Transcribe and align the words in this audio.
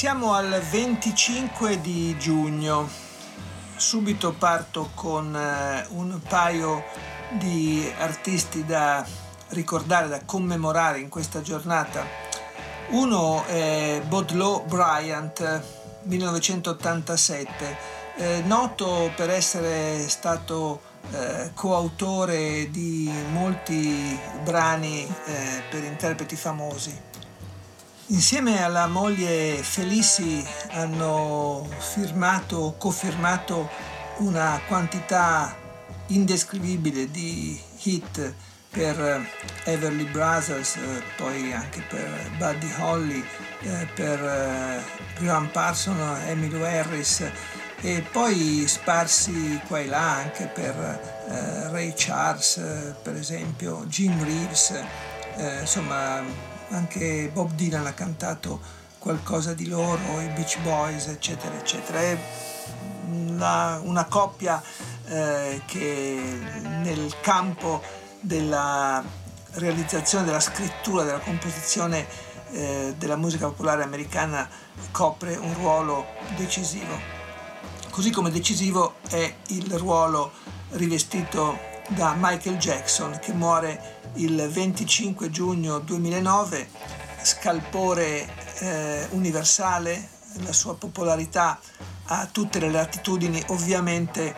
Siamo 0.00 0.32
al 0.32 0.62
25 0.70 1.78
di 1.82 2.16
giugno. 2.16 2.88
Subito 3.76 4.32
parto 4.32 4.92
con 4.94 5.36
eh, 5.36 5.86
un 5.90 6.18
paio 6.26 6.84
di 7.32 7.86
artisti 7.98 8.64
da 8.64 9.06
ricordare, 9.48 10.08
da 10.08 10.22
commemorare 10.24 11.00
in 11.00 11.10
questa 11.10 11.42
giornata. 11.42 12.02
Uno 12.92 13.44
è 13.44 14.00
Baudelaire 14.08 14.64
Bryant, 14.68 15.62
1987, 16.04 17.76
eh, 18.16 18.42
noto 18.46 19.12
per 19.14 19.28
essere 19.28 20.08
stato 20.08 20.80
eh, 21.10 21.50
coautore 21.52 22.70
di 22.70 23.12
molti 23.32 24.18
brani 24.44 25.02
eh, 25.26 25.62
per 25.68 25.84
interpreti 25.84 26.36
famosi. 26.36 27.08
Insieme 28.10 28.60
alla 28.60 28.88
moglie 28.88 29.62
Felici 29.62 30.44
hanno 30.70 31.64
firmato, 31.78 32.74
cofirmato 32.76 33.70
una 34.18 34.60
quantità 34.66 35.56
indescrivibile 36.08 37.08
di 37.08 37.58
hit 37.82 38.34
per 38.68 39.24
Everly 39.62 40.06
Brothers, 40.06 40.76
poi 41.16 41.52
anche 41.52 41.82
per 41.82 42.32
Buddy 42.36 42.72
Holly, 42.80 43.24
eh, 43.60 43.86
per 43.94 44.20
eh, 44.20 44.82
Graham 45.20 45.46
Parson, 45.46 45.96
Emily 46.26 46.60
Harris 46.64 47.30
e 47.80 48.04
poi 48.10 48.64
sparsi 48.66 49.60
qua 49.68 49.78
e 49.78 49.86
là 49.86 50.16
anche 50.16 50.46
per 50.46 50.74
eh, 51.28 51.70
Ray 51.70 51.92
Charles, 51.94 52.60
per 53.04 53.14
esempio, 53.14 53.84
Jim 53.86 54.20
Reeves, 54.24 54.74
insomma 55.60 56.58
anche 56.70 57.30
Bob 57.32 57.52
Dylan 57.52 57.86
ha 57.86 57.92
cantato 57.92 58.60
qualcosa 58.98 59.54
di 59.54 59.66
loro, 59.66 60.20
i 60.20 60.28
Beach 60.28 60.58
Boys, 60.60 61.06
eccetera, 61.06 61.56
eccetera. 61.56 62.00
È 62.00 62.18
una, 63.10 63.80
una 63.82 64.04
coppia 64.04 64.62
eh, 65.06 65.62
che 65.66 66.20
nel 66.82 67.14
campo 67.20 67.82
della 68.20 69.02
realizzazione, 69.52 70.24
della 70.24 70.40
scrittura, 70.40 71.02
della 71.02 71.18
composizione 71.18 72.06
eh, 72.52 72.94
della 72.98 73.16
musica 73.16 73.46
popolare 73.46 73.82
americana 73.82 74.48
copre 74.90 75.36
un 75.36 75.54
ruolo 75.54 76.06
decisivo. 76.36 77.18
Così 77.90 78.10
come 78.10 78.30
decisivo 78.30 78.94
è 79.08 79.34
il 79.48 79.72
ruolo 79.78 80.32
rivestito 80.70 81.69
da 81.90 82.14
Michael 82.16 82.56
Jackson 82.56 83.18
che 83.20 83.32
muore 83.32 83.98
il 84.14 84.48
25 84.48 85.30
giugno 85.30 85.78
2009, 85.78 86.68
scalpore 87.22 88.28
eh, 88.58 89.06
universale, 89.10 90.08
la 90.44 90.52
sua 90.52 90.76
popolarità 90.76 91.58
a 92.06 92.28
tutte 92.30 92.60
le 92.60 92.70
latitudini 92.70 93.42
ovviamente 93.48 94.34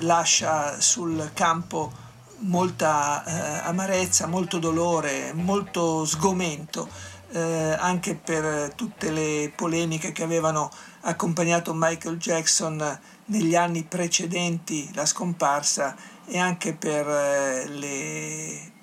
lascia 0.00 0.80
sul 0.80 1.30
campo 1.34 1.92
molta 2.40 3.24
eh, 3.24 3.66
amarezza, 3.66 4.26
molto 4.26 4.58
dolore, 4.58 5.32
molto 5.34 6.04
sgomento, 6.04 6.88
eh, 7.32 7.76
anche 7.78 8.14
per 8.14 8.72
tutte 8.74 9.10
le 9.10 9.52
polemiche 9.54 10.12
che 10.12 10.22
avevano 10.22 10.70
accompagnato 11.02 11.72
Michael 11.74 12.16
Jackson 12.16 12.98
negli 13.26 13.54
anni 13.54 13.84
precedenti 13.84 14.90
la 14.94 15.06
scomparsa 15.06 15.96
e 16.26 16.38
anche 16.38 16.74
per 16.74 17.08
eh, 17.08 17.68
le 17.68 18.74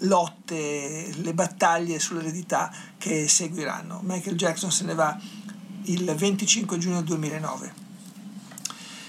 lotte, 0.00 1.10
le 1.14 1.34
battaglie 1.34 1.98
sull'eredità 1.98 2.72
che 2.98 3.28
seguiranno. 3.28 4.00
Michael 4.02 4.36
Jackson 4.36 4.70
se 4.70 4.84
ne 4.84 4.94
va 4.94 5.18
il 5.84 6.04
25 6.04 6.78
giugno 6.78 7.02
2009. 7.02 7.84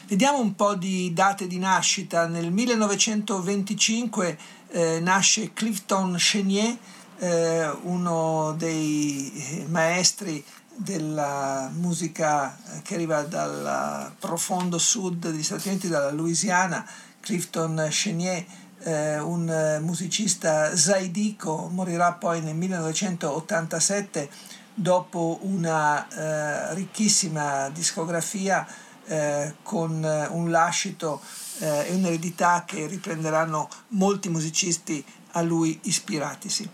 Vediamo 0.08 0.40
un 0.40 0.56
po' 0.56 0.76
di 0.76 1.12
date 1.14 1.48
di 1.48 1.58
nascita. 1.58 2.28
Nel 2.28 2.50
1925 2.52 4.38
eh, 4.70 5.00
nasce 5.02 5.52
Clifton 5.52 6.16
Chenier, 6.18 6.78
eh, 7.20 7.70
uno 7.82 8.54
dei 8.58 9.66
maestri 9.68 10.42
della 10.78 11.70
musica 11.74 12.58
che 12.84 12.94
arriva 12.94 13.24
dal 13.24 14.14
profondo 14.20 14.78
sud 14.78 15.30
degli 15.30 15.44
Stati 15.44 15.68
Uniti, 15.70 15.88
dalla 15.88 16.12
Louisiana. 16.12 16.86
Clifton 17.20 17.88
Chenier 17.90 18.46
eh, 18.84 19.20
un 19.20 19.50
eh, 19.50 19.80
musicista 19.80 20.76
zaidico, 20.76 21.70
morirà 21.72 22.14
poi 22.14 22.42
nel 22.42 22.56
1987 22.56 24.30
dopo 24.74 25.40
una 25.42 26.08
eh, 26.08 26.74
ricchissima 26.76 27.70
discografia 27.70 28.66
eh, 29.08 29.56
con 29.64 30.04
eh, 30.04 30.28
un 30.28 30.52
lascito 30.52 31.22
eh, 31.60 31.88
e 31.88 31.96
un'eredità 31.96 32.64
che 32.66 32.86
riprenderanno 32.86 33.68
molti 33.90 34.30
musicisti 34.30 35.04
a 35.32 35.42
lui 35.42 35.80
ispiratisi. 35.84 36.70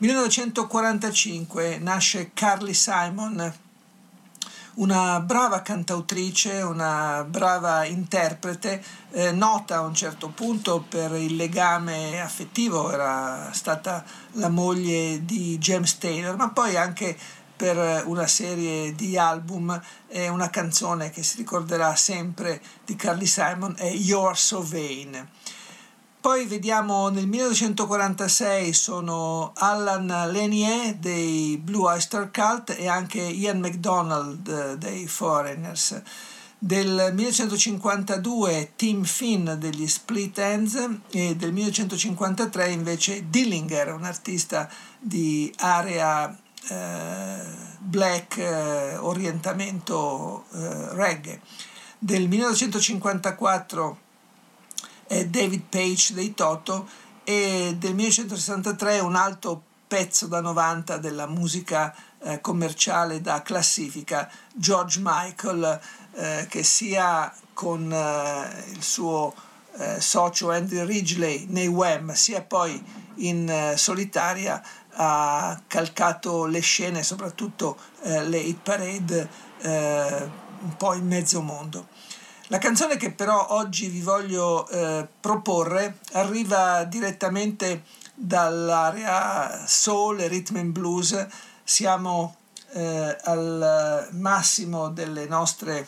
1945 0.00 1.76
nasce 1.76 2.30
Carly 2.32 2.72
Simon, 2.72 3.52
una 4.76 5.20
brava 5.20 5.60
cantautrice, 5.60 6.62
una 6.62 7.22
brava 7.28 7.84
interprete, 7.84 8.82
eh, 9.10 9.30
nota 9.32 9.76
a 9.76 9.80
un 9.82 9.94
certo 9.94 10.28
punto 10.28 10.82
per 10.88 11.12
il 11.12 11.36
legame 11.36 12.18
affettivo, 12.18 12.90
era 12.90 13.50
stata 13.52 14.02
la 14.32 14.48
moglie 14.48 15.26
di 15.26 15.58
James 15.58 15.98
Taylor, 15.98 16.34
ma 16.34 16.48
poi 16.48 16.78
anche 16.78 17.14
per 17.54 18.06
una 18.06 18.26
serie 18.26 18.94
di 18.94 19.18
album 19.18 19.78
e 20.08 20.28
una 20.28 20.48
canzone 20.48 21.10
che 21.10 21.22
si 21.22 21.36
ricorderà 21.36 21.94
sempre 21.94 22.62
di 22.86 22.96
Carly 22.96 23.26
Simon 23.26 23.74
è 23.76 23.90
You're 23.90 24.34
So 24.34 24.62
Vain. 24.62 25.28
Poi 26.20 26.44
vediamo 26.44 27.08
nel 27.08 27.26
1946 27.26 28.74
sono 28.74 29.52
Alan 29.54 30.06
Lanier 30.06 30.96
dei 30.96 31.56
Blue 31.56 31.90
Oyster 31.90 32.30
Cult 32.30 32.76
e 32.78 32.88
anche 32.88 33.22
Ian 33.22 33.58
MacDonald 33.58 34.46
eh, 34.46 34.76
dei 34.76 35.06
Foreigners. 35.06 36.02
Del 36.58 37.12
1952 37.14 38.72
Tim 38.76 39.04
Finn 39.04 39.48
degli 39.52 39.88
Split 39.88 40.36
Ends 40.36 40.88
e 41.10 41.36
del 41.36 41.54
1953 41.54 42.68
invece 42.68 43.30
Dillinger, 43.30 43.94
un 43.94 44.04
artista 44.04 44.68
di 44.98 45.50
area 45.56 46.38
eh, 46.68 47.42
black, 47.78 48.36
eh, 48.36 48.96
orientamento 48.98 50.44
eh, 50.52 50.92
reggae. 50.92 51.40
Del 51.98 52.28
1954 52.28 53.90
eh, 53.90 54.08
David 55.10 55.62
Page 55.68 56.14
dei 56.14 56.34
Toto 56.34 56.88
e 57.24 57.74
del 57.78 57.94
1963 57.94 59.00
un 59.00 59.16
altro 59.16 59.62
pezzo 59.90 60.28
da 60.28 60.40
90 60.40 60.98
della 60.98 61.26
musica 61.26 61.92
eh, 62.22 62.40
commerciale 62.40 63.20
da 63.20 63.42
classifica, 63.42 64.30
George 64.54 65.00
Michael, 65.02 65.80
eh, 66.12 66.46
che 66.48 66.62
sia 66.62 67.34
con 67.52 67.92
eh, 67.92 68.70
il 68.70 68.82
suo 68.82 69.34
eh, 69.78 70.00
socio 70.00 70.52
Andy 70.52 70.84
Ridgely 70.84 71.46
nei 71.48 71.66
Wham, 71.66 72.12
sia 72.12 72.42
poi 72.42 72.80
in 73.16 73.48
eh, 73.48 73.76
solitaria 73.76 74.62
ha 74.92 75.60
calcato 75.66 76.46
le 76.46 76.60
scene, 76.60 77.02
soprattutto 77.02 77.76
le 78.02 78.38
hit 78.38 78.58
parade, 78.60 79.28
un 79.62 80.76
po' 80.76 80.94
in 80.94 81.06
mezzo 81.06 81.40
mondo. 81.40 81.86
La 82.50 82.58
canzone 82.58 82.96
che 82.96 83.12
però 83.12 83.46
oggi 83.50 83.86
vi 83.86 84.00
voglio 84.00 84.66
eh, 84.66 85.06
proporre 85.20 85.98
arriva 86.14 86.82
direttamente 86.82 87.84
dall'area 88.12 89.66
soul 89.68 90.16
rhythm 90.18 90.56
and 90.56 90.72
blues. 90.72 91.28
Siamo 91.62 92.34
eh, 92.72 93.16
al 93.22 94.08
massimo 94.14 94.88
delle 94.88 95.28
nostre 95.28 95.86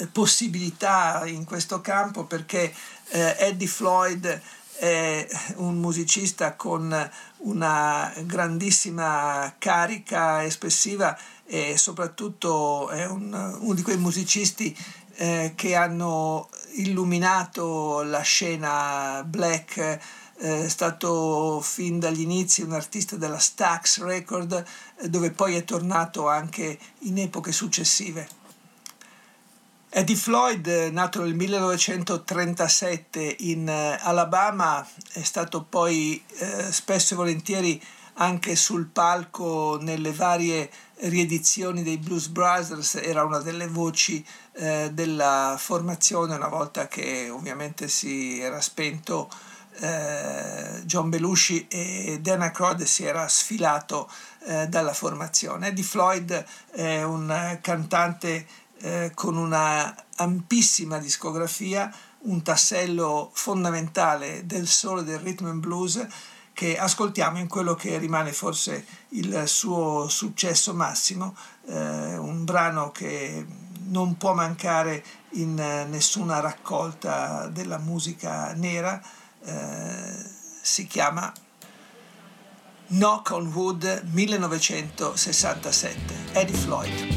eh, 0.00 0.06
possibilità 0.08 1.22
in 1.24 1.44
questo 1.46 1.80
campo 1.80 2.24
perché 2.24 2.70
eh, 3.08 3.34
Eddie 3.38 3.66
Floyd 3.66 4.42
è 4.76 5.26
un 5.56 5.76
musicista 5.78 6.56
con 6.56 7.10
una 7.38 8.12
grandissima 8.26 9.54
carica 9.56 10.44
espressiva 10.44 11.16
e 11.46 11.78
soprattutto 11.78 12.90
è 12.90 13.06
un, 13.06 13.32
uno 13.60 13.74
di 13.74 13.82
quei 13.82 13.96
musicisti 13.96 14.76
eh, 15.16 15.52
che 15.54 15.74
hanno 15.74 16.48
illuminato 16.74 18.02
la 18.02 18.20
scena 18.20 19.22
black, 19.24 20.00
eh, 20.38 20.64
è 20.64 20.68
stato 20.68 21.60
fin 21.60 21.98
dagli 21.98 22.20
inizi 22.20 22.62
un 22.62 22.72
artista 22.72 23.16
della 23.16 23.38
Stax 23.38 24.02
Record 24.02 24.64
eh, 24.96 25.08
dove 25.08 25.30
poi 25.30 25.56
è 25.56 25.64
tornato 25.64 26.28
anche 26.28 26.78
in 27.00 27.18
epoche 27.18 27.52
successive. 27.52 28.42
Eddie 29.96 30.16
Floyd, 30.16 30.66
nato 30.90 31.22
nel 31.22 31.34
1937 31.34 33.36
in 33.40 33.68
eh, 33.68 33.96
Alabama, 34.00 34.84
è 35.12 35.22
stato 35.22 35.62
poi 35.62 36.20
eh, 36.38 36.72
spesso 36.72 37.14
e 37.14 37.16
volentieri 37.16 37.80
anche 38.14 38.56
sul 38.56 38.86
palco 38.86 39.78
nelle 39.80 40.12
varie 40.12 40.68
riedizioni 40.96 41.82
dei 41.82 41.98
Blues 41.98 42.28
Brothers, 42.28 42.94
era 42.96 43.24
una 43.24 43.38
delle 43.38 43.66
voci 43.66 44.24
eh, 44.52 44.90
della 44.92 45.56
formazione 45.58 46.34
una 46.34 46.48
volta 46.48 46.88
che 46.88 47.28
ovviamente 47.30 47.88
si 47.88 48.40
era 48.40 48.60
spento 48.60 49.28
eh, 49.80 50.82
John 50.84 51.10
Belushi 51.10 51.66
e 51.68 52.18
Dana 52.20 52.50
Crowd 52.50 52.82
si 52.84 53.04
era 53.04 53.26
sfilato 53.28 54.08
eh, 54.46 54.68
dalla 54.68 54.92
formazione. 54.92 55.68
Eddie 55.68 55.84
Floyd 55.84 56.44
è 56.70 57.02
un 57.02 57.58
cantante 57.60 58.46
eh, 58.80 59.10
con 59.14 59.36
una 59.36 59.94
ampissima 60.16 60.98
discografia, 60.98 61.92
un 62.20 62.42
tassello 62.42 63.30
fondamentale 63.34 64.46
del 64.46 64.68
solo 64.68 65.02
del 65.02 65.18
rhythm 65.18 65.46
and 65.46 65.60
blues 65.60 66.06
che 66.54 66.78
ascoltiamo 66.78 67.38
in 67.38 67.48
quello 67.48 67.74
che 67.74 67.98
rimane 67.98 68.32
forse 68.32 68.86
il 69.10 69.42
suo 69.46 70.08
successo 70.08 70.72
massimo, 70.72 71.36
eh, 71.66 72.16
un 72.16 72.44
brano 72.44 72.90
che 72.92 73.44
non 73.88 74.16
può 74.16 74.32
mancare 74.32 75.04
in 75.32 75.56
nessuna 75.90 76.40
raccolta 76.40 77.48
della 77.48 77.76
musica 77.78 78.54
nera, 78.54 78.98
eh, 79.44 80.14
si 80.62 80.86
chiama 80.86 81.30
Knock 82.86 83.30
on 83.32 83.52
Wood 83.52 84.04
1967, 84.12 86.14
Eddie 86.32 86.56
Floyd. 86.56 87.13